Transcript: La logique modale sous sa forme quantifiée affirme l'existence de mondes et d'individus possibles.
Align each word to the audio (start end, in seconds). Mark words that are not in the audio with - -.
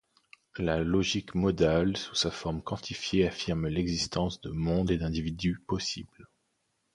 La 0.57 0.79
logique 0.79 1.35
modale 1.35 1.95
sous 1.95 2.15
sa 2.15 2.31
forme 2.31 2.63
quantifiée 2.63 3.27
affirme 3.27 3.67
l'existence 3.67 4.41
de 4.41 4.49
mondes 4.49 4.89
et 4.89 4.97
d'individus 4.97 5.59
possibles. 5.67 6.27